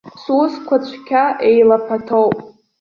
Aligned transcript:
Сусқәа 0.21 0.75
цәгьа 0.85 1.25
еилаԥаҭоуп. 1.47 2.37